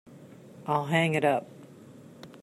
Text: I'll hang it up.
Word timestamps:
I'll 0.65 0.85
hang 0.87 1.13
it 1.13 1.23
up. 1.23 1.47